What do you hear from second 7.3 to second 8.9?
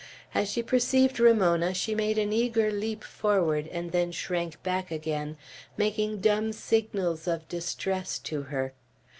distress to her.